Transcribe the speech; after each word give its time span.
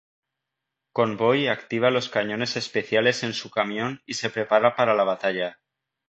Convoy 0.93 1.47
activa 1.47 1.91
los 1.91 2.09
cañones 2.09 2.55
especiales 2.57 3.21
en 3.21 3.33
su 3.35 3.51
camión 3.51 4.01
y 4.07 4.15
se 4.15 4.31
prepara 4.31 4.75
para 4.75 4.95
la 4.95 5.03
batalla. 5.03 5.59